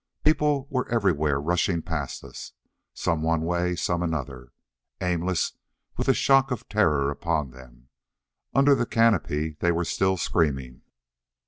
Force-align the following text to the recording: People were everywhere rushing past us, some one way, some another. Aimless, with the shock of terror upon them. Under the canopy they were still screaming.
People 0.23 0.65
were 0.71 0.89
everywhere 0.89 1.39
rushing 1.39 1.83
past 1.83 2.23
us, 2.23 2.53
some 2.91 3.21
one 3.21 3.41
way, 3.43 3.75
some 3.75 4.01
another. 4.01 4.51
Aimless, 4.99 5.53
with 5.95 6.07
the 6.07 6.13
shock 6.15 6.49
of 6.49 6.67
terror 6.67 7.11
upon 7.11 7.51
them. 7.51 7.89
Under 8.55 8.73
the 8.73 8.87
canopy 8.87 9.57
they 9.59 9.71
were 9.71 9.85
still 9.85 10.17
screaming. 10.17 10.81